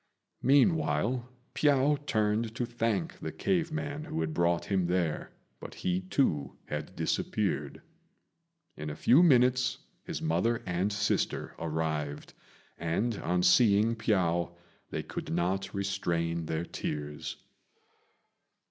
[0.41, 6.01] Meanwhile, Piao turned to thank the cave man who had brought him there, but he,
[6.01, 7.83] too, had disappeared.
[8.75, 12.33] In a few minutes his mother and sister arrived,
[12.79, 14.55] and, on seeing Piao,
[14.89, 17.35] they could not restrain their tears.